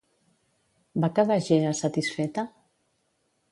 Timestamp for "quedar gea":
1.19-1.75